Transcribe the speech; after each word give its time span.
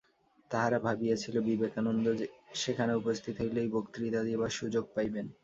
তাহারা 0.51 0.79
ভাবিয়াছিল, 0.79 1.35
বিবেকানন্দ 1.47 2.05
সেখানে 2.53 2.93
উপস্থিত 2.95 3.35
হইলেই 3.41 3.69
বক্তৃতা 3.75 4.21
দিবার 4.27 4.51
সুযোগ 4.59 4.83
পাইবেন। 4.95 5.25